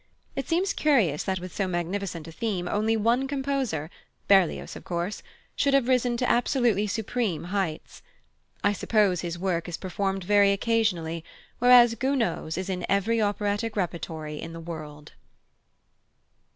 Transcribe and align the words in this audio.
It 0.35 0.47
seems 0.49 0.73
curious 0.73 1.21
that 1.25 1.39
with 1.39 1.55
so 1.55 1.67
magnificent 1.67 2.27
a 2.27 2.31
theme 2.31 2.67
only 2.67 2.97
one 2.97 3.27
composer 3.27 3.91
Berlioz, 4.27 4.75
of 4.75 4.83
course 4.83 5.21
should 5.55 5.75
have 5.75 5.87
risen 5.87 6.17
to 6.17 6.27
absolutely 6.27 6.87
supreme 6.87 7.43
heights. 7.53 8.01
I 8.63 8.73
suppose 8.73 9.21
his 9.21 9.37
work 9.37 9.69
is 9.69 9.77
performed 9.77 10.23
very 10.23 10.51
occasionally; 10.53 11.23
whereas 11.59 11.93
Gounod's 11.93 12.57
is 12.57 12.67
in 12.67 12.83
every 12.89 13.21
operatic 13.21 13.75
repertory 13.75 14.41
in 14.41 14.53
the 14.53 14.59
world. 14.59 15.11